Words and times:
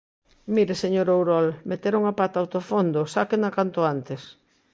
Mire, 0.55 0.73
señor 0.83 1.07
Ourol, 1.15 1.47
meteron 1.71 2.03
a 2.05 2.13
pata 2.19 2.39
ata 2.43 2.57
o 2.61 2.67
fondo, 2.71 3.01
sáquena 3.15 3.55
canto 3.57 3.79
antes. 3.95 4.21